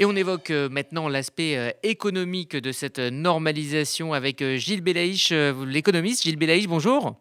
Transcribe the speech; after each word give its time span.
Et 0.00 0.04
on 0.04 0.14
évoque 0.14 0.50
maintenant 0.50 1.08
l'aspect 1.08 1.76
économique 1.82 2.54
de 2.54 2.70
cette 2.70 3.00
normalisation 3.00 4.12
avec 4.12 4.44
Gilles 4.44 4.80
Belaïch, 4.80 5.32
l'économiste. 5.32 6.22
Gilles 6.22 6.36
Belaïch, 6.36 6.68
bonjour. 6.68 7.16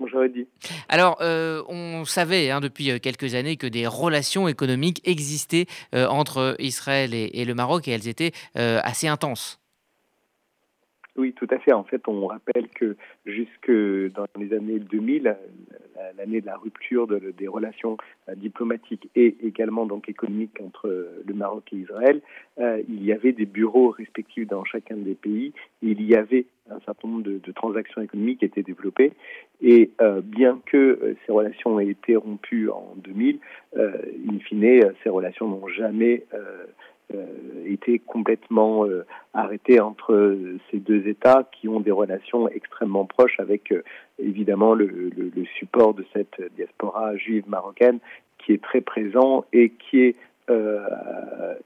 Bonjour 0.00 0.24
Eddy. 0.24 0.46
Alors, 0.88 1.18
on 1.20 2.06
savait 2.06 2.50
hein, 2.50 2.60
depuis 2.60 2.98
quelques 3.00 3.34
années 3.34 3.56
que 3.56 3.66
des 3.66 3.86
relations 3.86 4.48
économiques 4.48 5.02
existaient 5.04 5.66
entre 5.92 6.56
Israël 6.58 7.12
et, 7.12 7.44
le 7.44 7.54
Maroc 7.54 7.86
et 7.86 7.90
elles 7.90 8.08
étaient 8.08 8.32
assez 8.54 9.06
intenses. 9.06 9.60
Oui, 11.18 11.32
tout 11.32 11.48
à 11.50 11.58
fait. 11.58 11.72
En 11.72 11.82
fait, 11.82 12.06
on 12.06 12.26
rappelle 12.26 12.68
que 12.68 12.96
jusque 13.26 13.70
dans 14.14 14.26
les 14.38 14.52
années 14.54 14.78
2000, 14.78 15.36
l'année 16.16 16.40
de 16.40 16.46
la 16.46 16.56
rupture 16.56 17.06
des 17.08 17.48
relations 17.48 17.96
euh, 18.28 18.34
diplomatiques 18.34 19.08
et 19.16 19.36
également 19.42 19.86
donc 19.86 20.08
économiques 20.08 20.60
entre 20.64 20.88
le 21.26 21.34
Maroc 21.34 21.64
et 21.72 21.76
Israël, 21.76 22.20
euh, 22.60 22.82
il 22.88 23.04
y 23.04 23.12
avait 23.12 23.32
des 23.32 23.46
bureaux 23.46 23.90
respectifs 23.90 24.46
dans 24.46 24.64
chacun 24.64 24.96
des 24.96 25.14
pays. 25.14 25.52
Et 25.82 25.88
il 25.90 26.02
y 26.02 26.14
avait 26.14 26.46
un 26.70 26.80
certain 26.80 27.08
nombre 27.08 27.22
de, 27.22 27.52
transactions 27.52 28.02
économiques 28.02 28.40
qui 28.40 28.44
étaient 28.44 28.62
développées. 28.62 29.12
Et 29.60 29.90
euh, 30.00 30.20
bien 30.20 30.60
que 30.66 31.16
ces 31.26 31.32
relations 31.32 31.80
aient 31.80 31.88
été 31.88 32.14
rompues 32.14 32.70
en 32.70 32.94
2000, 32.98 33.38
in 33.76 34.38
fine, 34.40 34.92
ces 35.02 35.08
relations 35.08 35.48
n'ont 35.48 35.66
jamais 35.68 36.24
euh, 36.34 36.66
été 37.66 37.98
complètement 37.98 38.86
euh, 38.86 39.06
arrêté 39.34 39.80
entre 39.80 40.36
ces 40.70 40.78
deux 40.78 41.06
États 41.06 41.48
qui 41.52 41.68
ont 41.68 41.80
des 41.80 41.90
relations 41.90 42.48
extrêmement 42.48 43.06
proches 43.06 43.38
avec 43.38 43.72
euh, 43.72 43.82
évidemment 44.18 44.74
le, 44.74 44.88
support 45.58 45.94
de 45.94 46.04
cette 46.12 46.40
diaspora 46.56 47.16
juive 47.16 47.48
marocaine 47.48 47.98
qui 48.38 48.52
est 48.52 48.62
très 48.62 48.80
présent 48.80 49.44
et 49.52 49.70
qui 49.70 50.00
est 50.00 50.16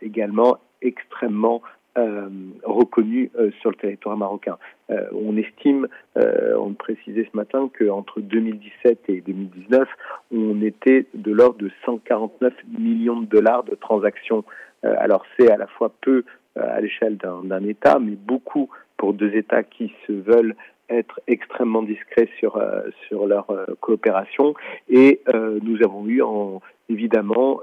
également 0.00 0.58
extrêmement 0.80 1.62
euh, 1.98 2.28
reconnu 2.64 3.30
sur 3.60 3.70
le 3.70 3.76
territoire 3.76 4.16
marocain. 4.16 4.58
on 4.88 5.36
estime, 5.36 5.88
on 6.16 6.74
précisait 6.74 7.28
ce 7.30 7.36
matin, 7.36 7.70
qu'entre 7.78 8.20
2017 8.20 8.98
et 9.08 9.20
2019, 9.20 9.88
on 10.32 10.62
était 10.62 11.06
de 11.14 11.32
l'ordre 11.32 11.58
de 11.58 11.70
149 11.84 12.52
millions 12.78 13.20
de 13.20 13.26
dollars 13.26 13.64
de 13.64 13.74
transactions 13.74 14.44
euh, 14.84 14.94
alors 14.98 15.24
c'est 15.36 15.50
à 15.50 15.56
la 15.56 15.66
fois 15.66 15.92
peu 16.00 16.24
euh, 16.56 16.76
à 16.76 16.80
l'échelle 16.80 17.16
d'un 17.16 17.64
État, 17.64 17.98
mais 17.98 18.16
beaucoup 18.16 18.70
pour 18.96 19.14
deux 19.14 19.34
États 19.34 19.62
qui 19.62 19.92
se 20.06 20.12
veulent 20.12 20.54
être 20.88 21.20
extrêmement 21.26 21.82
discrets 21.82 22.28
euh, 22.42 22.90
sur 23.08 23.26
leur 23.26 23.46
coopération 23.80 24.54
et 24.88 25.22
nous 25.62 25.82
avons 25.82 26.06
eu 26.06 26.20
en, 26.22 26.60
évidemment 26.92 27.60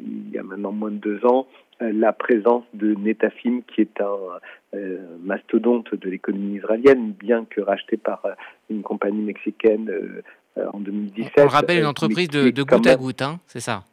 il 0.00 0.30
y 0.32 0.38
a 0.38 0.42
maintenant 0.42 0.72
moins 0.72 0.90
de 0.90 0.96
deux 0.96 1.24
ans 1.26 1.46
la 1.80 2.12
présence 2.12 2.64
de 2.72 2.94
Netafim 2.94 3.60
qui 3.66 3.82
est 3.82 4.00
un 4.00 4.78
mastodonte 5.22 5.94
de 5.94 6.10
l'économie 6.10 6.56
israélienne 6.56 7.12
bien 7.12 7.44
que 7.48 7.60
racheté 7.60 7.96
par 7.96 8.22
une 8.70 8.82
compagnie 8.82 9.22
mexicaine 9.22 9.90
en 10.56 10.80
2017. 10.80 11.32
On 11.38 11.48
rappelle 11.48 11.80
une 11.80 11.86
entreprise 11.86 12.28
de, 12.28 12.50
de 12.50 12.62
goutte 12.62 12.86
à 12.86 12.96
goutte, 12.96 13.22
hein, 13.22 13.38
c'est 13.46 13.60
ça 13.60 13.84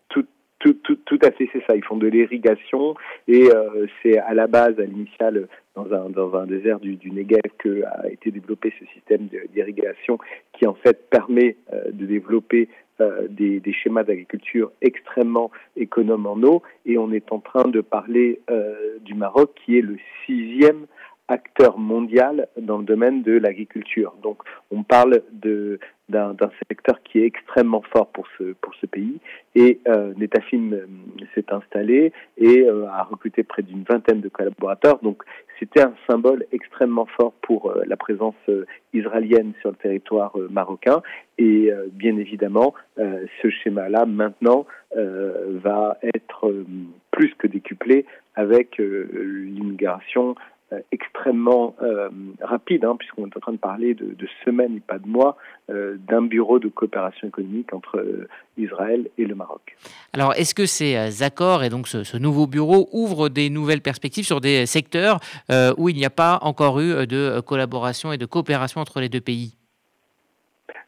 tout, 0.64 0.73
tout, 0.84 0.95
tout, 1.06 1.19
à 1.22 1.31
fait, 1.31 1.50
c'est 1.52 1.64
ça. 1.67 1.75
Ils 1.75 1.84
font 1.84 1.97
de 1.97 2.08
l'irrigation 2.08 2.95
et 3.28 3.50
euh, 3.50 3.86
c'est 4.02 4.17
à 4.17 4.34
la 4.34 4.47
base, 4.47 4.80
à 4.80 4.84
l'initiale, 4.84 5.47
dans 5.75 5.91
un, 5.93 6.09
dans 6.09 6.35
un 6.35 6.45
désert 6.45 6.79
du, 6.79 6.95
du 6.95 7.11
que 7.57 7.83
a 7.85 8.09
été 8.09 8.31
développé 8.31 8.73
ce 8.79 8.85
système 8.93 9.27
d'irrigation 9.53 10.19
qui 10.53 10.67
en 10.67 10.73
fait 10.73 11.09
permet 11.09 11.57
euh, 11.73 11.91
de 11.91 12.05
développer 12.05 12.69
euh, 13.02 13.27
des, 13.29 13.59
des, 13.59 13.73
schémas 13.73 14.03
d'agriculture 14.03 14.71
extrêmement 14.81 15.49
économes 15.75 16.27
en 16.27 16.41
eau. 16.44 16.61
Et 16.85 16.97
on 16.97 17.11
est 17.11 17.31
en 17.31 17.39
train 17.39 17.67
de 17.67 17.81
parler 17.81 18.39
du 19.01 19.16
Maroc 19.16 19.51
qui 19.66 19.77
est 19.77 19.81
le 19.81 19.97
sixième 20.25 20.85
acteur 21.27 21.77
mondial 21.77 22.47
dans 22.59 22.78
le 22.78 22.84
domaine 22.84 23.23
de 23.23 23.34
l'agriculture. 23.34 24.13
Donc 24.22 24.44
on 24.72 24.84
parle 24.84 25.22
de 25.31 25.79
d'un 26.09 26.35
secteur 26.67 27.01
qui 27.03 27.19
est 27.19 27.25
extrêmement 27.25 27.81
fort 27.94 28.07
pour 28.07 28.28
ce 28.38 28.53
pour 28.61 28.75
ce 28.75 28.85
pays 28.85 29.19
et 29.56 29.79
euh, 29.88 30.13
Netafim 30.17 30.73
euh, 30.73 30.85
s'est 31.34 31.51
installé 31.51 32.11
et 32.38 32.63
euh, 32.63 32.85
a 32.88 33.03
recruté 33.03 33.44
près 33.44 33.61
d'une 33.61 33.84
vingtaine 33.84 34.19
de 34.19 34.28
collaborateurs. 34.28 35.00
Donc 35.01 35.23
c'était 35.59 35.81
un 35.81 35.94
symbole 36.07 36.45
extrêmement 36.51 37.06
fort 37.06 37.34
pour 37.41 37.72
euh, 37.72 37.84
la 37.88 37.95
présence 37.95 38.35
israélienne 38.94 39.53
sur 39.61 39.69
le 39.72 39.78
territoire 39.78 40.35
marocain 40.51 41.01
et 41.38 41.72
bien 41.94 42.16
évidemment 42.17 42.75
ce 42.97 43.50
schéma-là 43.50 44.05
maintenant 44.05 44.67
va 44.95 45.97
être 46.13 46.53
plus 47.09 47.34
que 47.40 47.47
décuplé 47.47 48.05
avec 48.35 48.78
l'immigration 48.78 50.31
euh, 50.31 50.53
extrêmement 50.91 51.75
euh, 51.81 52.09
rapide, 52.41 52.85
hein, 52.85 52.96
puisqu'on 52.97 53.28
est 53.28 53.38
en 53.38 53.40
train 53.40 53.51
de 53.51 53.57
parler 53.57 53.94
de, 53.94 54.16
semaines 54.46 54.78
et 54.78 54.79
pas 54.79 54.97
de 54.97 55.07
mois, 55.07 55.38
euh, 55.69 55.96
d'un 56.07 56.22
bureau 56.22 56.59
de 56.59 56.68
coopération 56.68 57.28
économique 57.28 57.74
entre 57.74 58.03
Israël 58.57 59.09
et 59.18 59.25
le 59.25 59.35
Maroc. 59.35 59.75
Alors, 60.13 60.34
est-ce 60.34 60.56
que 60.56 60.66
ces 60.66 61.23
accords 61.23 61.63
et 61.63 61.69
donc 61.69 61.88
ce, 61.88 62.18
nouveau 62.18 62.47
bureau 62.47 62.90
ouvrent 62.91 63.29
des 63.29 63.50
nouvelles 63.50 63.81
perspectives 63.81 64.25
sur 64.25 64.41
des 64.41 64.66
secteurs 64.66 65.19
où 65.78 65.90
il 65.90 65.96
n'y 65.96 66.06
a 66.06 66.09
pas 66.09 66.40
encore 66.41 66.79
eu 66.79 67.07
de 67.07 67.40
collaboration 67.41 68.12
et 68.12 68.18
de 68.18 68.25
coopération 68.25 68.81
entre 68.81 69.00
les 69.00 69.09
deux 69.09 69.22
pays? 69.22 69.57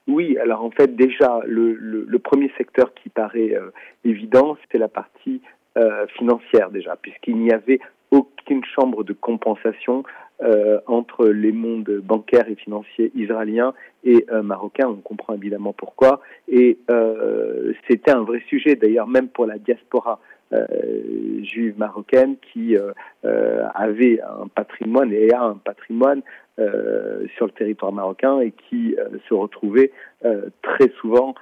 Oui, 0.08 0.38
alors 0.38 0.64
en 0.64 0.72
fait 0.72 0.96
déjà 0.96 1.41
le, 1.46 2.18
premier 2.19 2.52
secteur 2.58 2.94
qui 2.94 3.09
paraît 3.09 3.53
évident, 4.03 4.58
c'est 4.72 4.78
la 4.78 4.88
partie 4.88 5.41
financière 6.18 6.69
déjà, 6.69 6.96
puisqu'il 6.96 7.38
n'y 7.38 7.52
avait 7.52 7.80
aucune 8.11 8.63
chambre 8.63 9.03
de 9.03 9.13
compensation 9.13 10.03
euh, 10.41 10.79
entre 10.85 11.27
les 11.27 11.53
mondes 11.53 12.01
bancaires 12.03 12.49
et 12.49 12.55
financiers 12.55 13.09
israéliens 13.16 13.73
et 14.03 14.25
euh, 14.31 14.41
marocains. 14.41 14.88
On 14.88 14.95
comprend 14.95 15.33
évidemment 15.33 15.71
pourquoi. 15.71 16.19
Et 16.49 16.77
euh, 16.89 17.71
c'était 17.88 18.11
un 18.11 18.23
vrai 18.23 18.43
sujet, 18.49 18.75
d'ailleurs, 18.75 19.07
même 19.07 19.29
pour 19.29 19.45
la 19.45 19.57
diaspora 19.57 20.19
juive 21.43 21.77
marocaine 21.77 22.35
qui 22.53 22.75
avait 23.23 24.19
un 24.21 24.47
patrimoine 24.47 25.11
et 25.13 25.31
a 25.33 25.43
un 25.43 25.55
patrimoine 25.55 26.21
sur 26.57 27.45
le 27.45 27.51
territoire 27.51 27.91
marocain 27.91 28.39
et 28.39 28.51
qui 28.51 28.95
se 29.27 29.33
retrouvait 29.33 29.91
très 30.61 30.89
souvent 30.99 31.35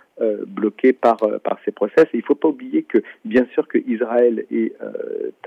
bloqué 0.47 0.93
par 0.93 1.17
ces 1.65 1.71
process. 1.71 2.05
Il 2.13 2.19
ne 2.19 2.23
faut 2.23 2.35
pas 2.35 2.49
oublier 2.49 2.83
que 2.83 2.99
bien 3.25 3.45
sûr 3.53 3.67
que 3.67 3.77
Israël 3.77 4.45
est 4.51 4.73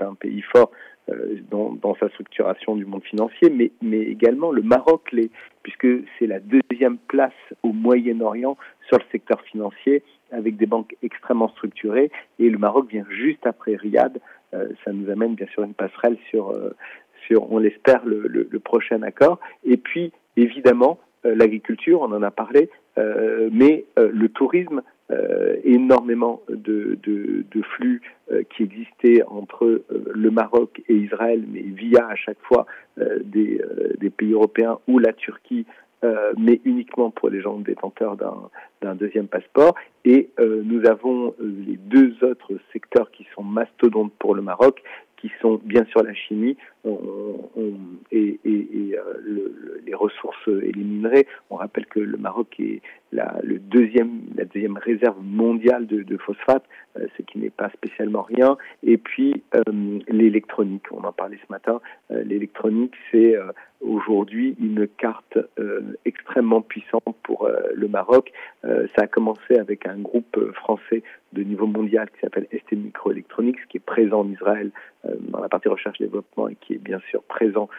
un 0.01 0.15
pays 0.15 0.41
fort 0.41 0.71
euh, 1.09 1.37
dans, 1.49 1.95
sa 1.95 2.09
structuration 2.09 2.75
du 2.75 2.85
monde 2.85 3.03
financier, 3.03 3.49
mais, 3.49 3.71
mais 3.81 4.01
également 4.01 4.51
le 4.51 4.61
Maroc 4.61 5.09
l'est, 5.13 5.31
puisque 5.63 5.87
c'est 6.19 6.27
la 6.27 6.39
deuxième 6.41 6.97
place 7.07 7.31
au 7.63 7.71
Moyen-Orient 7.71 8.57
sur 8.87 8.97
le 8.97 9.03
secteur 9.11 9.41
financier, 9.41 10.03
avec 10.31 10.57
des 10.57 10.65
banques 10.65 10.95
extrêmement 11.03 11.49
structurées, 11.49 12.11
et 12.39 12.49
le 12.49 12.57
Maroc 12.57 12.89
vient 12.89 13.05
juste 13.09 13.45
après 13.45 13.75
Riyad. 13.75 14.19
Euh, 14.53 14.69
ça 14.83 14.91
nous 14.91 15.09
amène 15.09 15.35
bien 15.35 15.47
sûr 15.47 15.63
une 15.63 15.73
passerelle 15.73 16.17
sur, 16.29 16.51
euh, 16.51 16.75
sur 17.27 17.51
on 17.51 17.59
l'espère, 17.59 18.05
le, 18.05 18.45
prochain 18.59 19.01
accord. 19.03 19.39
Et 19.63 19.77
puis, 19.77 20.11
évidemment, 20.35 20.99
l'agriculture, 21.23 22.01
on 22.01 22.11
en 22.11 22.23
a 22.23 22.31
parlé, 22.31 22.69
mais 22.97 23.85
le 23.97 24.27
tourisme 24.29 24.81
euh, 25.09 25.55
énormément 25.63 26.41
de, 26.49 26.99
de, 27.01 27.61
flux 27.61 28.01
euh, 28.29 28.43
qui 28.49 28.63
existaient 28.63 29.23
entre 29.27 29.63
euh, 29.63 29.85
le 30.13 30.29
Maroc 30.31 30.81
et 30.89 30.95
Israël, 30.95 31.45
mais 31.47 31.61
via 31.61 32.07
à 32.07 32.15
chaque 32.15 32.41
fois 32.41 32.65
des, 32.97 33.61
pays 34.17 34.33
européens 34.33 34.79
ou 34.87 34.99
la 34.99 35.13
Turquie, 35.13 35.65
mais 36.37 36.61
uniquement 36.65 37.11
pour 37.11 37.29
les 37.29 37.41
gens 37.41 37.57
détenteurs 37.57 38.17
d'un 38.81 38.95
deuxième 38.95 39.27
passeport. 39.27 39.75
Et 40.05 40.29
nous 40.39 40.85
avons 40.87 41.33
les 41.39 41.77
deux 41.77 42.15
autres 42.21 42.53
secteurs 42.71 43.11
qui 43.11 43.25
sont 43.33 43.43
mastodontes 43.43 44.13
pour 44.19 44.35
le 44.35 44.41
Maroc, 44.41 44.81
qui 45.17 45.31
sont 45.41 45.59
bien 45.63 45.85
sûr 45.85 46.03
la 46.03 46.13
chimie 46.13 46.57
et, 48.11 48.39
et, 48.45 48.95
les 49.85 49.93
ressources 49.93 50.47
et 50.47 50.71
les 50.71 50.83
minerais. 50.83 51.25
On 51.49 51.55
rappelle 51.55 51.85
que 51.85 51.99
le 51.99 52.17
Maroc 52.17 52.59
est 52.59 52.81
la, 53.11 53.39
deuxième, 53.43 54.77
réserve 54.77 55.17
mondiale 55.21 55.87
de, 55.87 56.03
de 56.03 56.17
phosphate, 56.17 56.63
euh, 56.97 57.05
ce 57.17 57.23
qui 57.23 57.39
n'est 57.39 57.49
pas 57.49 57.69
spécialement 57.69 58.21
rien. 58.21 58.57
Et 58.83 58.97
puis 58.97 59.43
euh, 59.55 59.61
l'électronique, 60.07 60.83
on 60.91 61.03
en 61.03 61.13
parlait 61.13 61.39
ce 61.45 61.51
matin. 61.51 61.79
Euh, 62.11 62.23
l'électronique, 62.23 62.95
c'est 63.11 63.35
aujourd'hui 63.81 64.55
une 64.59 64.87
carte 64.87 65.37
extrêmement 66.03 66.61
puissante 66.61 67.15
pour 67.21 67.47
le 67.73 67.87
Maroc. 67.87 68.31
ça 68.63 69.03
a 69.03 69.07
commencé 69.07 69.59
avec 69.59 69.85
un 69.85 69.97
groupe 69.97 70.39
français 70.53 71.03
de 71.33 71.43
niveau 71.43 71.67
mondial 71.67 72.09
qui 72.09 72.19
s'appelle 72.21 72.47
ST 72.51 72.71
Microelectronics, 72.71 73.67
qui 73.69 73.77
est 73.77 73.85
présent 73.85 74.21
en 74.21 74.31
Israël 74.31 74.71
dans 75.03 75.39
la 75.39 75.49
partie 75.49 75.69
recherche-développement 75.69 76.47
et 76.47 76.55
qui 76.55 76.73
bien 76.77 76.99
sûr 77.09 77.23
présent 77.23 77.69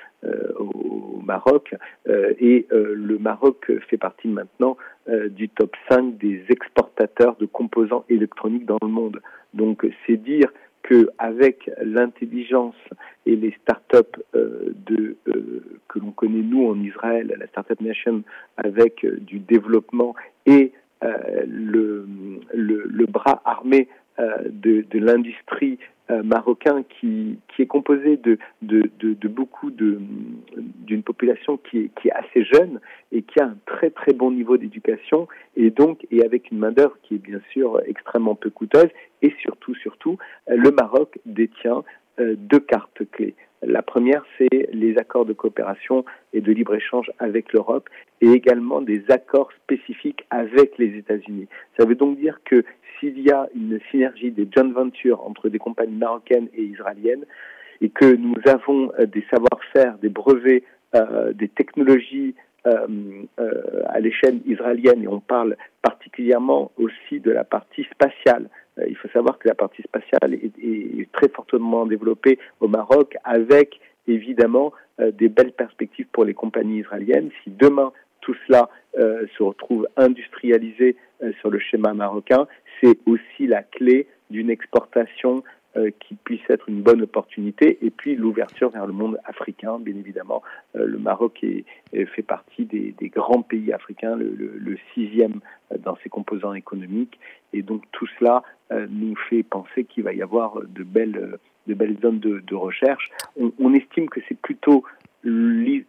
au 0.58 1.20
Maroc. 1.24 1.74
et 2.06 2.66
le 2.70 3.18
Maroc 3.18 3.70
fait 3.88 3.96
partie 3.96 4.28
maintenant 4.28 4.76
euh, 5.08 5.28
du 5.28 5.48
top 5.48 5.74
5 5.88 6.18
des 6.18 6.44
exportateurs 6.50 7.36
de 7.36 7.46
composants 7.46 8.04
électroniques 8.10 8.66
dans 8.66 8.78
le 8.82 8.88
monde. 8.88 9.22
Donc 9.54 9.86
c'est 10.06 10.16
dire 10.16 10.48
qu'avec 10.82 11.70
l'intelligence 11.82 12.76
et 13.24 13.34
les 13.34 13.54
startups 13.62 14.20
euh, 14.34 14.74
euh, 14.90 15.80
que 15.88 15.98
l'on 15.98 16.10
connaît 16.10 16.42
nous 16.42 16.68
en 16.68 16.78
Israël, 16.80 17.34
la 17.38 17.46
Startup 17.46 17.80
Nation, 17.80 18.22
avec 18.58 19.04
euh, 19.04 19.16
du 19.20 19.38
développement 19.38 20.14
et 20.44 20.72
le, 21.02 22.06
le, 22.54 22.84
le, 22.86 23.06
bras 23.06 23.40
armé 23.44 23.88
de, 24.18 24.84
de 24.90 24.98
l'industrie 24.98 25.78
euh, 26.10 26.22
marocain 26.22 26.84
qui, 26.88 27.38
qui 27.48 27.60
est 27.60 27.66
composé 27.66 28.16
de, 28.16 28.38
de, 28.62 28.90
de, 28.98 29.12
de 29.12 29.28
beaucoup 29.28 29.70
d'une 29.70 31.02
population 31.02 31.58
qui 31.58 31.80
est, 31.80 31.90
qui 32.00 32.08
est 32.08 32.12
assez 32.12 32.44
jeune 32.44 32.80
et 33.12 33.20
qui 33.20 33.38
a 33.40 33.44
un 33.44 33.58
très 33.66 33.90
très 33.90 34.14
bon 34.14 34.30
niveau 34.30 34.56
d'éducation 34.56 35.28
et 35.54 35.68
donc 35.68 36.06
et 36.10 36.24
avec 36.24 36.50
une 36.50 36.60
main 36.60 36.72
d'œuvre 36.72 36.96
qui 37.02 37.16
est 37.16 37.18
bien 37.18 37.40
sûr 37.52 37.82
extrêmement 37.84 38.34
peu 38.34 38.48
coûteuse 38.48 38.88
et 39.20 39.34
surtout 39.42 39.74
surtout 39.74 40.16
le 40.46 40.70
Maroc 40.70 41.18
détient 41.26 41.84
euh, 42.20 42.36
deux 42.36 42.60
cartes 42.60 43.02
clés. 43.12 43.34
La 43.62 43.82
première, 43.82 44.24
c'est 44.36 44.68
les 44.72 44.96
accords 44.98 45.24
de 45.24 45.32
coopération 45.32 46.04
et 46.32 46.40
de 46.40 46.52
libre-échange 46.52 47.10
avec 47.18 47.52
l'Europe 47.52 47.88
et 48.20 48.30
également 48.30 48.80
des 48.80 49.02
accords 49.08 49.50
spécifiques 49.64 50.24
avec 50.30 50.78
les 50.78 50.96
États-Unis. 50.96 51.48
Ça 51.78 51.84
veut 51.84 51.96
donc 51.96 52.18
dire 52.18 52.40
que 52.44 52.64
s'il 52.98 53.20
y 53.20 53.30
a 53.30 53.48
une 53.54 53.80
synergie 53.90 54.30
des 54.30 54.48
joint 54.54 54.72
ventures 54.72 55.24
entre 55.24 55.48
des 55.48 55.58
compagnies 55.58 55.96
marocaines 55.96 56.48
et 56.54 56.62
israéliennes 56.62 57.24
et 57.80 57.90
que 57.90 58.16
nous 58.16 58.36
avons 58.46 58.92
euh, 58.98 59.06
des 59.06 59.24
savoir-faire, 59.30 59.98
des 59.98 60.08
brevets, 60.08 60.64
euh, 60.94 61.32
des 61.32 61.48
technologies 61.48 62.34
euh, 62.66 62.76
à 63.86 64.00
l'échelle 64.00 64.40
israélienne 64.46 65.02
et 65.02 65.08
on 65.08 65.20
parle 65.20 65.56
particulièrement 65.80 66.70
aussi 66.76 67.20
de 67.20 67.30
la 67.30 67.44
partie 67.44 67.84
spatiale. 67.84 68.48
Il 68.88 68.96
faut 68.96 69.08
savoir 69.08 69.38
que 69.38 69.48
la 69.48 69.54
partie 69.54 69.82
spatiale 69.82 70.34
est, 70.34 71.12
très 71.12 71.28
fortement 71.28 71.86
développée 71.86 72.38
au 72.60 72.68
Maroc 72.68 73.16
avec 73.24 73.80
évidemment 74.06 74.72
des 74.98 75.28
belles 75.28 75.52
perspectives 75.52 76.06
pour 76.12 76.24
les 76.24 76.34
compagnies 76.34 76.80
israéliennes. 76.80 77.30
Si 77.42 77.50
demain 77.50 77.92
tout 78.20 78.34
cela 78.46 78.68
se 78.94 79.42
retrouve 79.42 79.88
industrialisé 79.96 80.96
sur 81.40 81.50
le 81.50 81.58
schéma 81.58 81.94
marocain, 81.94 82.46
c'est 82.80 82.98
aussi 83.06 83.46
la 83.46 83.62
clé 83.62 84.06
d'une 84.30 84.50
exportation 84.50 85.36
euh, 85.36 85.42
qui 86.00 86.14
puisse 86.14 86.40
être 86.48 86.68
une 86.68 86.82
bonne 86.82 87.02
opportunité 87.02 87.78
et 87.82 87.90
puis 87.90 88.16
l'ouverture 88.16 88.70
vers 88.70 88.86
le 88.86 88.92
monde 88.92 89.18
africain, 89.24 89.78
bien 89.78 89.94
évidemment. 89.96 90.42
Euh, 90.76 90.86
le 90.86 90.98
Maroc 90.98 91.42
est, 91.42 91.64
fait 92.06 92.22
partie 92.22 92.64
des, 92.64 92.94
grands 93.08 93.42
pays 93.42 93.72
africains, 93.72 94.16
le, 94.16 94.76
sixième 94.94 95.40
euh, 95.72 95.78
dans 95.78 95.96
ses 96.02 96.08
composants 96.08 96.54
économiques 96.54 97.18
et 97.52 97.62
donc 97.62 97.82
tout 97.92 98.06
cela 98.18 98.42
nous 98.90 99.16
fait 99.30 99.42
penser 99.42 99.84
qu'il 99.84 100.02
va 100.02 100.12
y 100.12 100.20
avoir 100.20 100.60
de 100.60 100.82
belles, 100.82 101.38
de 101.66 101.72
belles 101.72 101.96
zones 102.02 102.20
de, 102.20 102.54
recherche. 102.54 103.08
On, 103.58 103.72
estime 103.72 104.10
que 104.10 104.20
c'est 104.28 104.38
plutôt 104.38 104.84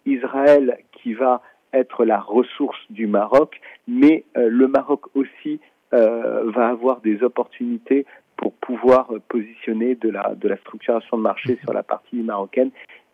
Israël 0.05 0.77
qui 0.93 1.13
va 1.13 1.41
être 1.73 2.05
la 2.05 2.21
ressource 2.21 2.79
du 2.89 3.05
Maroc, 3.05 3.59
mais 3.85 4.23
le 4.33 4.67
Maroc 4.69 5.13
aussi 5.13 5.59
euh, 5.91 6.51
va 6.51 6.67
avoir 6.67 7.01
des 7.01 7.23
opportunités 7.23 8.05
pour 8.39 8.53
pouvoir 8.53 9.09
positionner 9.27 9.95
de 9.95 10.09
la, 10.09 10.33
de 10.33 10.47
la 10.47 10.57
structuration 10.57 11.17
de 11.17 11.21
marché 11.21 11.59
sur 11.61 11.73
la 11.73 11.83
partie 11.83 12.15
marocaine. 12.15 12.71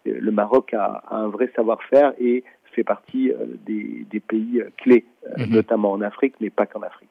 Euh, 0.08 0.18
le 0.20 0.32
Maroc 0.32 0.74
a, 0.76 1.04
un 1.10 1.28
vrai 1.30 1.52
savoir-faire 1.56 2.14
et 2.20 2.44
fait 2.74 2.84
partie 2.84 3.32
euh, 3.32 3.46
des, 3.66 4.06
des 4.12 4.20
pays 4.20 4.62
clés, 4.78 5.06
mhm. 5.38 5.50
notamment 5.50 5.94
en 5.94 6.02
Afrique, 6.02 6.36
mais 6.42 6.52
pas 6.52 6.68
qu'en 6.68 6.82
Afrique. 6.82 7.10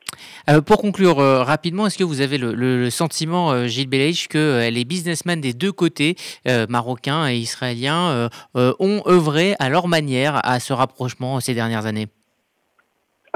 pour 0.65 0.79
conclure 0.79 1.17
rapidement, 1.17 1.87
est-ce 1.87 1.99
que 1.99 2.05
vous 2.05 2.21
avez 2.21 2.39
le, 2.39 2.89
sentiment, 2.91 3.67
Gilles 3.67 3.89
Belaïch, 3.89 4.29
que 4.29 4.71
les 4.71 4.85
businessmen 4.85 5.41
des 5.41 5.55
deux 5.55 5.73
côtés, 5.73 6.15
marocains 6.69 7.29
et 7.29 7.37
israéliens, 7.37 8.29
ont 8.55 9.03
œuvré 9.09 9.55
à 9.59 9.71
leur 9.71 9.89
manière 9.89 10.41
à 10.45 10.61
ce 10.61 10.73
rapprochement 10.73 11.41
ces 11.41 11.55
dernières 11.55 11.87
années? 11.87 12.07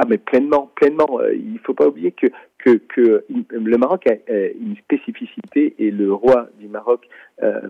Ah, 0.00 0.04
mais 0.08 0.16
pleinement, 0.16 0.70
pleinement. 0.76 1.18
Euh, 1.20 1.34
il 1.34 1.54
ne 1.54 1.58
faut 1.58 1.74
pas 1.74 1.88
oublier 1.88 2.12
que, 2.12 2.28
que, 2.58 2.80
que 2.94 3.24
le 3.50 3.76
Maroc 3.76 4.06
a 4.06 4.14
une 4.28 4.76
spécificité 4.76 5.74
et 5.78 5.90
le 5.90 6.12
roi 6.12 6.48
du 6.58 6.68
Maroc 6.68 7.06
euh, 7.42 7.60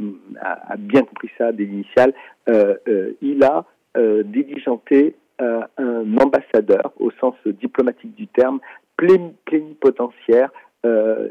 a, 0.40 0.76
bien 0.78 1.02
compris 1.02 1.30
ça 1.36 1.52
dès 1.52 1.64
l'initial. 1.64 2.14
Euh, 2.48 2.74
euh 2.88 3.12
il 3.20 3.42
a 3.44 3.64
diligenté 4.24 5.16
un 5.40 6.16
ambassadeur, 6.18 6.92
au 7.00 7.10
sens 7.20 7.34
diplomatique 7.46 8.14
du 8.14 8.28
terme, 8.28 8.60
plénipotentiaire, 8.96 10.50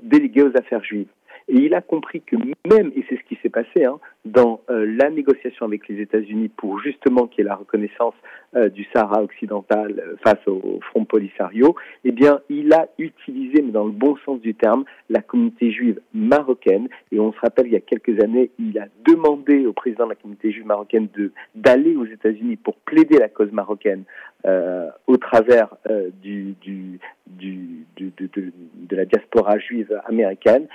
délégué 0.04 0.42
aux 0.42 0.58
affaires 0.58 0.84
juives. 0.84 1.08
Et 1.50 1.56
il 1.56 1.74
a 1.74 1.82
compris 1.82 2.22
que 2.22 2.36
même, 2.36 2.92
et 2.96 3.06
c'est 3.08 3.18
ce 3.18 3.24
qui 3.24 3.38
s'est 3.42 3.50
passé, 3.50 3.86
hein, 3.86 4.00
dans 4.26 4.62
euh, 4.70 4.86
la 5.00 5.10
négociation 5.10 5.66
avec 5.66 5.88
les 5.88 6.02
États-Unis 6.02 6.50
pour 6.50 6.80
justement 6.80 7.28
qu'il 7.28 7.44
y 7.44 7.48
ait 7.48 7.50
la 7.50 7.56
reconnaissance 7.56 8.16
euh, 8.56 8.68
du 8.68 8.86
Sahara 8.94 9.24
occidental 9.24 9.96
euh, 9.98 10.16
face 10.24 10.46
au 10.48 10.80
Front 10.90 11.06
Polisario, 11.06 11.76
eh 12.04 12.12
bien, 12.12 12.42
il 12.50 12.74
a 12.74 12.88
utilisé, 12.98 13.62
mais 13.62 13.72
dans 13.72 13.86
le 13.86 13.92
bon 13.92 14.18
sens 14.26 14.42
du 14.42 14.56
terme, 14.56 14.84
la 15.10 15.22
communauté 15.22 15.72
juive 15.72 16.02
marocaine. 16.14 16.90
Et 17.12 17.20
on 17.20 17.32
se 17.32 17.40
rappelle, 17.40 17.68
il 17.68 17.74
y 17.74 17.78
a 17.78 17.82
quelques 17.82 18.22
années, 18.22 18.52
il 18.60 18.78
a 18.80 18.88
demandé 19.06 19.66
au 19.66 19.74
président 19.74 20.04
de 20.06 20.10
la 20.10 20.16
communauté 20.16 20.52
juive 20.52 20.66
marocaine 20.66 21.08
d'aller 21.56 21.96
aux 21.96 22.06
États-Unis 22.06 22.58
pour 22.58 22.76
plaider 22.76 23.18
la 23.18 23.30
cause 23.30 23.52
marocaine 23.52 24.04
au 25.08 25.18
travers 25.18 25.76
du, 26.22 26.56
du, 26.62 27.00
du, 27.26 27.86
de, 27.98 28.96
la 28.96 29.06
diaspora 29.06 29.58
juive 29.60 30.00
américaine. 30.06 30.68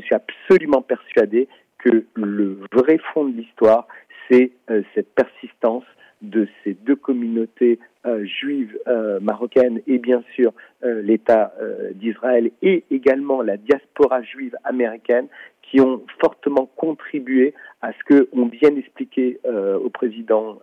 Suis 0.00 0.14
absolument 0.14 0.82
persuadé 0.82 1.48
que 1.78 2.04
le 2.14 2.58
vrai 2.72 2.98
fond 3.12 3.24
de 3.24 3.36
l'histoire, 3.36 3.86
c'est 4.30 4.52
euh, 4.70 4.82
cette 4.94 5.12
persistance 5.14 5.84
de 6.22 6.46
ces 6.62 6.74
deux 6.74 6.96
communautés 6.96 7.78
euh, 8.06 8.24
juives 8.24 8.78
euh, 8.86 9.20
marocaines 9.20 9.80
et 9.86 9.98
bien 9.98 10.22
sûr 10.34 10.52
l'État 10.82 11.52
d'Israël 11.94 12.50
et 12.62 12.84
également 12.90 13.42
la 13.42 13.58
diaspora 13.58 14.22
juive 14.22 14.56
américaine 14.64 15.26
qui 15.62 15.78
ont 15.80 16.02
fortement 16.18 16.70
contribué 16.74 17.52
à 17.82 17.92
ce 17.92 18.14
qu'on 18.30 18.46
vienne 18.46 18.78
expliquer 18.78 19.38
au 19.44 19.90
président 19.90 20.58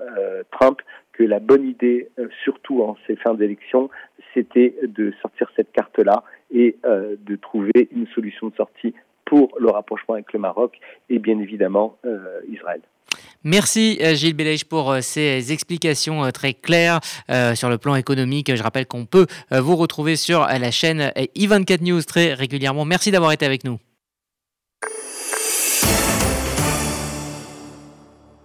Trump 0.51 0.81
que 1.13 1.23
la 1.23 1.39
bonne 1.39 1.67
idée, 1.67 2.09
surtout 2.43 2.81
en 2.81 2.97
ces 3.05 3.15
fins 3.15 3.35
d'élection, 3.35 3.91
c'était 4.33 4.73
de 4.81 5.13
sortir 5.21 5.51
cette 5.55 5.71
carte-là 5.71 6.23
et 6.51 6.77
de 6.83 7.35
trouver 7.35 7.89
une 7.91 8.07
solution 8.07 8.47
de 8.47 8.55
sortie 8.55 8.95
pour 9.27 9.53
le 9.59 9.69
rapprochement 9.69 10.15
avec 10.15 10.33
le 10.33 10.39
Maroc 10.39 10.79
et 11.09 11.19
bien 11.19 11.37
évidemment 11.39 11.97
euh, 12.05 12.39
Israël. 12.51 12.81
Merci 13.43 13.99
euh, 14.01 14.15
Gilles 14.15 14.33
Belaïch 14.33 14.65
pour 14.65 14.91
euh, 14.91 15.01
ces 15.01 15.51
explications 15.51 16.29
très 16.31 16.53
claires 16.53 16.99
sur 17.55 17.69
le 17.69 17.77
plan 17.77 17.95
économique. 17.95 18.53
Je 18.55 18.63
rappelle 18.63 18.87
qu'on 18.87 19.05
peut 19.05 19.27
vous 19.51 19.75
retrouver 19.75 20.15
sur 20.15 20.41
la 20.41 20.71
chaîne 20.71 21.11
i24 21.35 21.83
News 21.83 22.01
très 22.01 22.33
régulièrement. 22.33 22.85
Merci 22.85 23.11
d'avoir 23.11 23.31
été 23.31 23.45
avec 23.45 23.63
nous. 23.63 23.77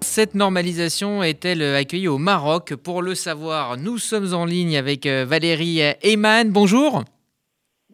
Cette 0.01 0.35
normalisation 0.35 1.23
est-elle 1.23 1.62
accueillie 1.62 2.09
au 2.09 2.19
Maroc? 2.19 2.75
Pour 2.75 3.03
le 3.03 3.15
savoir, 3.15 3.77
nous 3.79 3.99
sommes 3.99 4.35
en 4.35 4.45
ligne 4.45 4.77
avec 4.77 5.07
Valérie 5.07 5.81
Eyman. 6.03 6.51
Bonjour. 6.51 7.05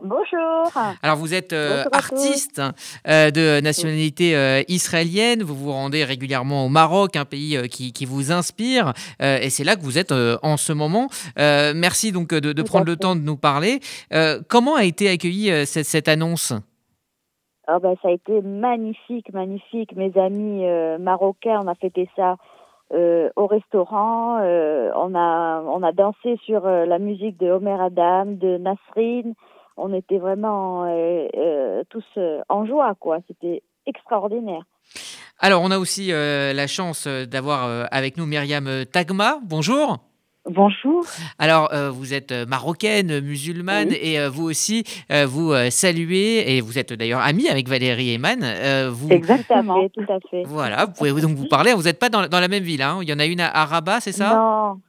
Bonjour. 0.02 0.70
Alors 1.02 1.16
vous 1.16 1.34
êtes 1.34 1.52
euh, 1.52 1.82
artiste 1.90 2.62
euh, 3.08 3.30
de 3.32 3.60
nationalité 3.60 4.36
euh, 4.36 4.62
israélienne, 4.68 5.42
vous 5.42 5.54
vous 5.54 5.72
rendez 5.72 6.04
régulièrement 6.04 6.66
au 6.66 6.68
Maroc, 6.68 7.16
un 7.16 7.24
pays 7.24 7.68
qui, 7.68 7.92
qui, 7.92 8.04
vous 8.04 8.30
inspire, 8.30 8.92
et 9.20 9.50
c'est 9.50 9.64
là 9.64 9.74
que 9.74 9.80
vous 9.80 9.98
êtes 9.98 10.12
en 10.12 10.56
ce 10.56 10.72
moment. 10.72 11.08
merci 11.36 12.12
donc 12.12 12.28
de, 12.28 12.52
de 12.52 12.62
prendre 12.62 12.86
le 12.86 12.96
temps 12.96 13.16
de 13.16 13.22
nous 13.22 13.36
parler. 13.36 13.80
comment 14.48 14.76
a 14.76 14.84
été 14.84 15.08
accueillie 15.08 15.66
cette, 15.66 15.86
cette, 15.86 16.08
annonce? 16.08 16.52
Oh 17.68 17.78
ben, 17.82 17.94
Ça 18.02 18.08
a 18.08 18.12
été 18.12 18.40
magnifique, 18.40 19.32
magnifique. 19.32 19.94
Mes 19.96 20.16
amis 20.16 20.64
marocains, 21.00 21.60
on 21.64 21.68
a 21.68 21.74
fêté 21.74 22.08
ça 22.14 22.36
au 22.92 23.46
restaurant, 23.46 24.38
on, 24.38 25.14
a, 25.14 25.62
on 25.62 25.82
a 25.82 25.92
dansé 25.92 26.38
sur 26.44 26.62
la 26.62 26.98
musique 26.98 27.38
de 27.38 27.50
Omer 27.50 27.80
Adam, 27.80 28.26
de 28.26 28.58
Nasrin 28.58 29.32
on 29.78 29.94
était 29.94 30.18
vraiment 30.18 30.84
euh, 30.84 31.28
euh, 31.36 31.82
tous 31.88 32.04
euh, 32.16 32.40
en 32.48 32.66
joie, 32.66 32.94
quoi. 32.98 33.18
C'était 33.28 33.62
extraordinaire. 33.86 34.62
Alors, 35.38 35.62
on 35.62 35.70
a 35.70 35.78
aussi 35.78 36.08
la 36.10 36.66
chance 36.66 37.06
d'avoir 37.06 37.86
avec 37.92 38.16
nous 38.16 38.26
Myriam 38.26 38.84
Tagma. 38.92 39.38
Bonjour. 39.44 39.98
Bonjour. 40.46 41.04
Alors, 41.38 41.70
vous 41.92 42.12
êtes 42.12 42.32
marocaine, 42.32 43.20
musulmane, 43.20 43.92
et 43.92 44.26
vous 44.26 44.48
aussi, 44.50 44.82
vous 45.26 45.52
saluez, 45.70 46.56
et 46.56 46.60
vous 46.60 46.76
êtes 46.78 46.92
d'ailleurs 46.92 47.20
amie 47.20 47.48
avec 47.48 47.68
Valérie 47.68 48.14
Eman. 48.14 48.40
vous... 48.90 49.10
Exactement, 49.10 49.88
tout 49.94 50.12
à 50.12 50.18
fait. 50.28 50.42
Voilà, 50.44 50.86
vous 50.86 50.92
pouvez 50.92 51.12
donc 51.20 51.36
vous 51.36 51.46
parler. 51.46 51.72
Vous 51.72 51.84
n'êtes 51.84 52.00
pas 52.00 52.08
dans, 52.08 52.22
la 52.28 52.48
même 52.48 52.64
ville, 52.64 52.82
hein. 52.82 52.98
il 53.02 53.08
y 53.08 53.12
en 53.12 53.20
a 53.20 53.26
une 53.26 53.40
à 53.40 53.64
Rabat, 53.64 54.00
c'est 54.00 54.12
ça? 54.12 54.34
Non, 54.34 54.80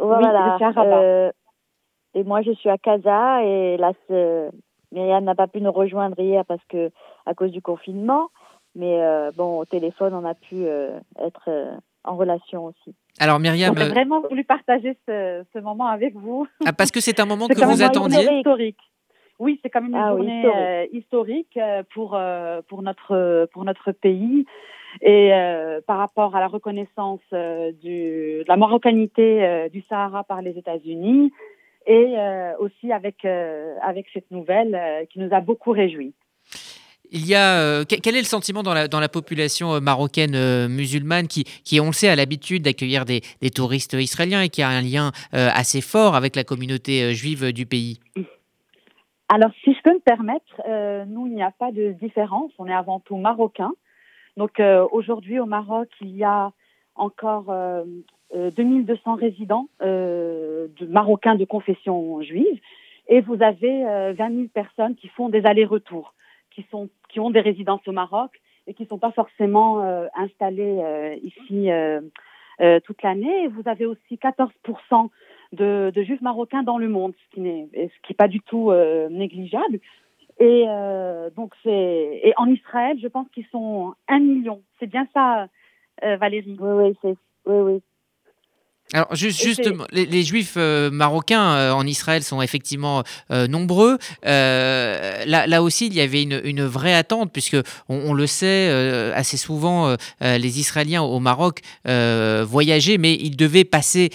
voilà. 0.00 0.58
Oui. 0.60 1.32
Et 2.14 2.24
moi, 2.24 2.42
je 2.42 2.52
suis 2.52 2.68
à 2.68 2.78
Casa 2.78 3.42
et 3.44 3.76
là, 3.76 3.92
Myriam 4.92 5.24
n'a 5.24 5.34
pas 5.34 5.46
pu 5.46 5.60
nous 5.60 5.72
rejoindre 5.72 6.18
hier 6.18 6.44
parce 6.44 6.64
que 6.68 6.90
à 7.26 7.34
cause 7.34 7.50
du 7.50 7.62
confinement. 7.62 8.28
Mais 8.74 9.00
bon, 9.36 9.58
au 9.58 9.64
téléphone, 9.66 10.14
on 10.14 10.24
a 10.24 10.34
pu 10.34 10.64
être 11.18 11.50
en 12.04 12.16
relation 12.16 12.66
aussi. 12.66 12.94
Alors 13.18 13.38
Myriam, 13.38 13.76
j'ai 13.76 13.88
vraiment 13.88 14.20
voulu 14.22 14.44
partager 14.44 14.96
ce, 15.06 15.44
ce, 15.52 15.58
moment 15.58 15.86
avec 15.86 16.14
vous. 16.14 16.46
Ah, 16.64 16.72
parce 16.72 16.90
que 16.90 17.00
c'est 17.00 17.20
un 17.20 17.26
moment 17.26 17.48
que 17.48 17.64
vous 17.64 17.82
attendiez. 17.82 18.38
Historique. 18.38 18.80
Oui, 19.38 19.58
c'est 19.62 19.70
quand 19.70 19.82
même 19.82 19.90
une 19.90 19.96
ah 19.96 20.10
journée 20.10 20.88
historique, 20.92 21.58
pour 21.92 22.18
pour 22.68 22.82
notre 22.82 23.46
pour 23.52 23.64
notre 23.64 23.92
pays 23.92 24.46
et 25.00 25.32
euh, 25.32 25.80
par 25.86 25.98
rapport 25.98 26.36
à 26.36 26.40
la 26.40 26.48
reconnaissance 26.48 27.20
euh, 27.32 27.72
du, 27.72 28.42
de 28.42 28.48
la 28.48 28.56
marocanité 28.56 29.44
euh, 29.44 29.68
du 29.68 29.80
Sahara 29.82 30.24
par 30.24 30.42
les 30.42 30.58
États-Unis 30.58 31.32
et 31.86 32.14
aussi 32.58 32.92
avec, 32.92 33.24
avec 33.24 34.06
cette 34.12 34.30
nouvelle 34.30 35.06
qui 35.10 35.18
nous 35.18 35.34
a 35.34 35.40
beaucoup 35.40 35.70
réjouis. 35.70 36.14
Il 37.14 37.26
y 37.26 37.34
a, 37.34 37.84
quel 37.84 38.16
est 38.16 38.20
le 38.20 38.24
sentiment 38.24 38.62
dans 38.62 38.72
la, 38.72 38.88
dans 38.88 39.00
la 39.00 39.08
population 39.08 39.80
marocaine 39.80 40.66
musulmane 40.68 41.28
qui, 41.28 41.44
qui, 41.64 41.78
on 41.78 41.86
le 41.88 41.92
sait, 41.92 42.08
a 42.08 42.16
l'habitude 42.16 42.62
d'accueillir 42.62 43.04
des, 43.04 43.20
des, 43.42 43.50
touristes 43.50 43.92
israéliens 43.92 44.40
et 44.40 44.48
qui 44.48 44.62
a 44.62 44.68
un 44.68 44.80
lien 44.80 45.12
assez 45.32 45.82
fort 45.82 46.14
avec 46.14 46.36
la 46.36 46.44
communauté 46.44 47.12
juive 47.12 47.52
du 47.52 47.66
pays? 47.66 48.00
Alors, 49.28 49.50
si 49.62 49.74
je 49.74 49.82
peux 49.82 49.92
me 49.92 50.00
permettre, 50.00 51.06
nous, 51.06 51.26
il 51.26 51.34
n'y 51.34 51.42
a 51.42 51.50
pas 51.50 51.70
de 51.70 51.92
différence. 52.00 52.50
On 52.58 52.66
est 52.66 52.74
avant 52.74 53.00
tout 53.00 53.16
marocains. 53.16 53.72
Donc 54.36 54.60
euh, 54.60 54.86
aujourd'hui 54.90 55.38
au 55.38 55.46
Maroc, 55.46 55.88
il 56.00 56.16
y 56.16 56.24
a 56.24 56.52
encore 56.94 57.50
euh, 57.50 57.84
2200 58.34 59.00
euh, 59.12 59.14
résidents 59.14 59.68
euh, 59.82 60.68
marocains 60.88 61.34
de 61.34 61.44
confession 61.44 62.22
juive 62.22 62.60
et 63.08 63.20
vous 63.20 63.42
avez 63.42 63.84
20 64.14 64.14
000 64.14 64.30
personnes 64.54 64.94
qui 64.94 65.08
font 65.08 65.28
des 65.28 65.44
allers-retours, 65.44 66.14
qui 66.50 66.64
qui 67.08 67.20
ont 67.20 67.30
des 67.30 67.40
résidences 67.40 67.86
au 67.86 67.92
Maroc 67.92 68.30
et 68.66 68.74
qui 68.74 68.84
ne 68.84 68.88
sont 68.88 68.98
pas 68.98 69.10
forcément 69.10 69.82
installés 70.14 71.18
ici 71.24 71.68
toute 72.84 73.02
l'année. 73.02 73.48
Vous 73.48 73.62
avez 73.66 73.86
aussi 73.86 74.18
14 74.18 74.50
de, 75.52 75.90
de, 75.92 76.02
juifs 76.04 76.22
marocains 76.22 76.62
dans 76.62 76.78
le 76.78 76.88
monde, 76.88 77.12
ce 77.24 77.34
qui 77.34 77.40
n'est 77.40 77.68
pas 78.16 78.28
du 78.28 78.40
tout 78.40 78.72
négligeable. 79.10 79.80
Et 80.38 80.64
euh, 80.68 81.30
donc 81.30 81.54
et 81.64 82.32
en 82.36 82.46
Israël, 82.46 82.98
je 83.00 83.08
pense 83.08 83.28
qu'ils 83.30 83.46
sont 83.46 83.94
un 84.08 84.18
million. 84.18 84.62
C'est 84.80 84.86
bien 84.86 85.06
ça, 85.14 85.46
euh, 86.02 86.16
Valérie? 86.16 86.56
Oui, 86.58 86.86
oui, 86.86 86.96
c'est 87.02 87.16
oui, 87.46 87.60
oui. 87.60 87.82
Alors 88.92 89.14
juste, 89.14 89.42
justement, 89.42 89.84
les, 89.90 90.22
juifs 90.22 90.54
euh, 90.58 90.90
marocains 90.90 91.54
euh, 91.54 91.72
en 91.72 91.86
Israël 91.86 92.22
sont 92.22 92.42
effectivement 92.42 93.02
euh, 93.30 93.46
nombreux. 93.46 93.96
Là, 94.22 95.46
là, 95.46 95.62
aussi, 95.62 95.86
il 95.86 95.94
y 95.94 96.00
avait 96.00 96.22
une, 96.22 96.40
une 96.44 96.64
vraie 96.64 96.94
attente, 96.94 97.32
puisque 97.32 97.56
on, 97.88 98.12
le 98.12 98.26
sait 98.26 98.70
assez 99.14 99.36
souvent, 99.36 99.94
les 100.20 100.60
Israéliens 100.60 101.02
au 101.02 101.20
Maroc 101.20 101.60
voyageaient, 101.84 102.98
mais 102.98 103.14
ils 103.14 103.36
devaient 103.36 103.64
passer 103.64 104.10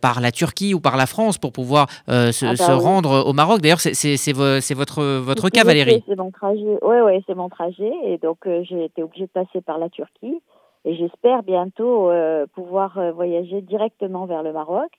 par 0.00 0.20
la 0.20 0.30
Turquie 0.30 0.74
ou 0.74 0.80
par 0.80 0.96
la 0.96 1.06
France 1.06 1.38
pour 1.38 1.52
pouvoir 1.52 1.88
se, 2.08 2.46
ah 2.46 2.54
bah 2.56 2.74
rendre 2.74 3.24
au 3.26 3.32
Maroc. 3.32 3.60
D'ailleurs, 3.60 3.80
c'est 3.80 4.32
votre, 4.72 5.02
votre 5.18 5.48
cas, 5.48 5.64
Valérie. 5.64 6.02
C'est 6.06 6.16
mon 6.16 6.30
trajet. 6.30 6.78
Oui, 6.82 6.96
oui, 7.04 7.24
c'est 7.26 7.34
mon 7.34 7.48
trajet, 7.48 7.92
et 8.04 8.18
donc 8.18 8.38
j'ai 8.44 8.84
été 8.84 9.02
obligée 9.02 9.26
de 9.26 9.30
passer 9.30 9.60
par 9.60 9.78
la 9.78 9.88
Turquie. 9.88 10.40
Et 10.84 10.96
j'espère 10.96 11.42
bientôt 11.42 12.10
euh, 12.10 12.46
pouvoir 12.54 12.98
euh, 12.98 13.12
voyager 13.12 13.60
directement 13.62 14.26
vers 14.26 14.42
le 14.42 14.52
Maroc. 14.52 14.90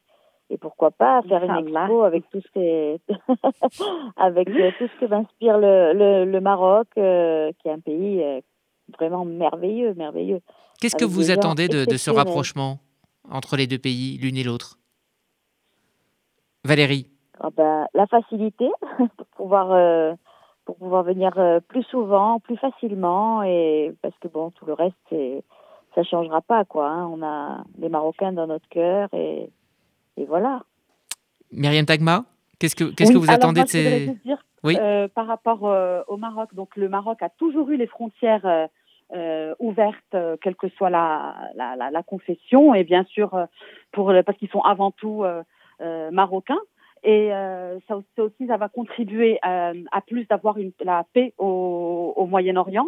Et 0.50 0.58
pourquoi 0.58 0.92
pas 0.92 1.22
faire 1.24 1.44
une 1.44 1.68
expo 1.68 2.04
avec 2.04 2.30
tout 2.30 2.40
ce 2.42 2.52
que 2.52 3.00
avec 4.18 4.50
euh, 4.50 4.72
tout 4.78 4.88
ce 4.88 5.00
que 5.00 5.06
m'inspire 5.06 5.58
le, 5.58 5.94
le, 5.94 6.25
le, 6.25 6.42
Maroc, 6.42 6.88
qui 6.94 7.00
est 7.00 7.72
un 7.72 7.80
pays 7.80 8.24
vraiment 9.00 9.25
merveilleux, 9.25 9.94
merveilleux. 9.96 10.42
Qu'est-ce 10.80 10.96
que 10.96 11.06
vous 11.06 11.32
attendez 11.32 11.70
de, 11.70 11.86
de, 11.86 11.98
ce 11.98 12.12
rapprochement 12.12 12.80
entre 13.32 13.56
les 13.56 13.68
deux 13.68 13.80
pays, 13.80 14.18
l'une 14.18 14.38
et 14.38 14.44
l'autre? 14.44 14.78
Valérie. 16.66 17.08
Ah 17.40 17.50
ben, 17.56 17.88
La 17.94 18.06
facilité 18.06 18.70
pour 19.18 19.28
pouvoir, 19.38 20.16
pour 20.66 20.75
pouvoir 20.75 21.04
venir 21.04 21.34
plus 21.68 21.84
souvent, 21.84 22.40
plus 22.42 22.58
facilement, 22.58 23.44
et 23.44 23.94
parce 24.02 24.18
que 24.20 24.28
bon, 24.28 24.52
tout 24.52 24.66
le 24.66 24.74
reste, 24.74 24.98
c'est 25.10 25.44
ça 25.96 26.04
changera 26.04 26.42
pas 26.42 26.66
quoi. 26.66 26.88
Hein. 26.90 27.08
On 27.08 27.22
a 27.24 27.64
les 27.80 27.90
Marocains 27.90 28.34
dans 28.34 28.48
notre 28.48 28.68
cœur 28.70 29.10
et, 29.14 29.50
et 30.18 30.26
voilà. 30.26 30.64
Myriam 31.52 31.86
Tagma, 31.86 32.26
qu'est-ce 32.60 32.76
que 32.76 32.86
qu'est-ce 32.86 33.12
que 33.12 33.18
vous 33.18 33.32
attendez 33.32 33.64
de 33.64 33.68
ces 33.68 34.08
dire, 34.26 34.44
oui. 34.64 34.78
Euh, 34.80 35.08
par 35.08 35.28
rapport 35.28 35.68
euh, 35.68 36.02
au 36.08 36.18
Maroc, 36.18 36.54
donc 36.54 36.76
le 36.78 36.88
Maroc 36.88 37.22
a 37.22 37.30
toujours 37.30 37.70
eu 37.70 37.78
les 37.78 37.88
frontières 37.88 38.68
euh, 39.14 39.54
ouvertes, 39.60 40.16
quelle 40.42 40.56
que 40.56 40.70
soit 40.70 40.90
la, 40.90 41.36
la, 41.56 41.76
la, 41.76 41.92
la, 41.92 42.04
confession, 42.04 42.74
et 42.74 42.84
bien 42.84 43.04
sûr 43.04 43.48
pour 43.92 44.14
parce 44.26 44.38
qu'ils 44.38 44.50
sont 44.50 44.62
avant 44.62 44.92
tout 44.92 45.24
marocains. 46.12 46.62
Et 47.04 47.30
ça 47.88 47.98
aussi, 48.18 48.48
ça 48.48 48.56
va 48.56 48.70
contribuer 48.70 49.38
à 49.44 50.02
plus 50.08 50.26
d'avoir 50.28 50.56
la 50.84 51.06
paix 51.14 51.34
au, 51.38 52.14
au 52.16 52.26
Moyen-Orient 52.26 52.88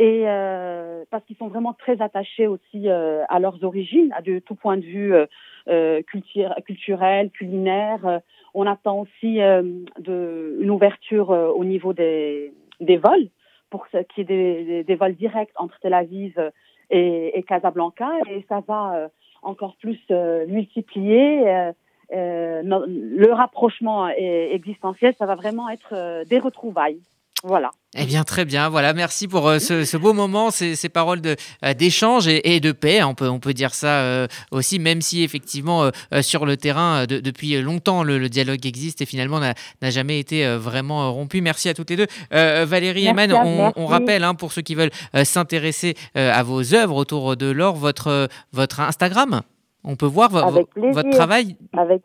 et 0.00 0.22
euh, 0.24 1.04
parce 1.10 1.22
qu'ils 1.26 1.36
sont 1.36 1.48
vraiment 1.48 1.74
très 1.74 2.00
attachés 2.00 2.46
aussi 2.46 2.88
euh, 2.88 3.22
à 3.28 3.38
leurs 3.38 3.62
origines, 3.64 4.10
à 4.16 4.22
de 4.22 4.38
tout 4.38 4.54
point 4.54 4.78
de 4.78 4.82
vue 4.82 5.14
euh, 5.14 5.26
euh 5.68 6.00
culturel, 6.02 7.30
culinaire. 7.30 8.22
On 8.54 8.66
attend 8.66 9.00
aussi 9.00 9.36
de, 9.36 10.58
une 10.58 10.70
ouverture 10.70 11.28
au 11.30 11.64
niveau 11.64 11.92
des, 11.92 12.50
des 12.80 12.96
vols 12.96 13.28
pour 13.68 13.86
qu'il 13.88 14.02
y 14.16 14.20
ait 14.20 14.24
des, 14.24 14.84
des, 14.84 14.94
vols 14.94 15.14
directs 15.14 15.52
entre 15.56 15.78
Tel 15.80 15.92
Aviv 15.92 16.50
et, 16.88 17.38
et 17.38 17.42
Casablanca, 17.42 18.08
et 18.28 18.44
ça 18.48 18.60
va 18.66 19.10
encore 19.42 19.76
plus 19.76 20.00
multiplier. 20.48 21.72
le 22.10 23.32
rapprochement 23.32 24.08
existentiel, 24.08 25.14
ça 25.18 25.26
va 25.26 25.34
vraiment 25.34 25.68
être 25.68 26.24
des 26.24 26.38
retrouvailles. 26.38 27.02
Voilà. 27.42 27.70
Eh 27.96 28.04
bien, 28.04 28.22
très 28.22 28.44
bien. 28.44 28.68
Voilà, 28.68 28.92
merci 28.92 29.26
pour 29.26 29.48
euh, 29.48 29.58
ce, 29.58 29.96
beau 29.96 30.12
moment, 30.12 30.50
ces, 30.50 30.76
ces 30.76 30.88
paroles 30.88 31.20
euh, 31.24 31.74
d'échange 31.74 32.28
et, 32.28 32.60
de 32.60 32.72
paix. 32.72 33.02
On 33.02 33.14
peut, 33.14 33.28
on 33.28 33.40
peut 33.40 33.54
dire 33.54 33.74
ça 33.74 34.02
euh, 34.02 34.26
aussi, 34.50 34.78
même 34.78 35.00
si 35.00 35.24
effectivement, 35.24 35.90
sur 36.20 36.46
le 36.46 36.56
terrain, 36.56 37.06
depuis 37.06 37.60
longtemps, 37.60 38.02
le, 38.02 38.28
dialogue 38.28 38.64
existe 38.66 39.00
et 39.00 39.06
finalement 39.06 39.40
n'a 39.40 39.90
jamais 39.90 40.20
été 40.20 40.46
vraiment 40.56 41.12
rompu. 41.12 41.40
Merci 41.40 41.68
à 41.68 41.74
toutes 41.74 41.90
les 41.90 41.96
deux. 41.96 42.06
Valérie 42.30 43.06
et 43.06 43.12
Man, 43.12 43.32
on, 43.32 43.86
rappelle, 43.86 44.24
hein, 44.24 44.34
pour 44.34 44.52
ceux 44.52 44.62
qui 44.62 44.74
veulent 44.74 44.92
s'intéresser 45.24 45.96
à 46.14 46.42
vos 46.42 46.74
œuvres 46.74 46.96
autour 46.96 47.36
de 47.36 47.50
l'or, 47.50 47.74
votre, 47.74 48.28
votre 48.52 48.80
Instagram. 48.80 49.40
On 49.82 49.96
peut 49.96 50.06
voir 50.06 50.30
votre 50.30 51.10
travail. 51.10 51.56
Avec, 51.76 52.02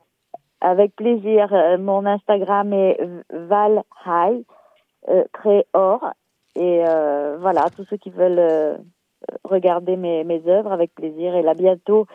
avec 0.62 0.96
plaisir. 0.96 1.50
Mon 1.80 2.06
Instagram 2.06 2.74
est 2.74 2.98
Val 3.32 3.84
High 4.06 4.42
euh, 4.42 4.55
très 5.34 5.66
or. 5.74 6.14
Et 6.56 6.84
euh, 6.88 7.38
voilà, 7.40 7.68
tous 7.76 7.86
ceux 7.90 7.98
qui 7.98 8.10
veulent 8.10 8.40
euh, 8.40 8.76
regarder 9.44 9.98
mes, 9.98 10.24
mes 10.24 10.42
œuvres 10.48 10.72
avec 10.72 10.96
plaisir. 10.96 11.36
Et 11.36 11.42
là, 11.42 11.54
bientôt, 11.54 12.08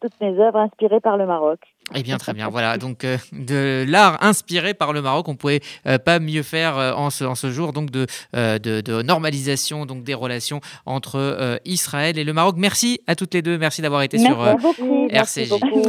toutes 0.00 0.20
mes 0.20 0.38
œuvres 0.38 0.58
inspirées 0.58 1.00
par 1.00 1.16
le 1.16 1.26
Maroc. 1.26 1.58
Eh 1.94 2.02
bien, 2.02 2.18
très 2.18 2.34
bien. 2.34 2.48
Voilà, 2.48 2.76
donc 2.76 3.06
de 3.32 3.84
l'art 3.88 4.22
inspiré 4.22 4.74
par 4.74 4.92
le 4.92 5.00
Maroc, 5.00 5.28
on 5.28 5.34
pouvait 5.34 5.60
pas 6.04 6.18
mieux 6.18 6.42
faire 6.42 6.76
en, 6.76 7.08
ce, 7.08 7.24
en 7.24 7.34
ce 7.34 7.50
jour 7.50 7.72
donc 7.72 7.90
de, 7.90 8.06
de, 8.34 8.58
de, 8.58 9.02
normalisation 9.02 9.86
donc 9.86 10.04
des 10.04 10.14
relations 10.14 10.60
entre 10.84 11.58
Israël 11.64 12.18
et 12.18 12.24
le 12.24 12.34
Maroc. 12.34 12.56
Merci 12.58 13.00
à 13.06 13.14
toutes 13.14 13.32
les 13.32 13.40
deux. 13.40 13.56
Merci 13.56 13.80
d'avoir 13.80 14.02
été 14.02 14.18
merci 14.18 14.30
sur 14.30 14.58
beaucoup. 14.58 15.08
RCJ. 15.10 15.12
Merci 15.12 15.48
beaucoup. 15.48 15.82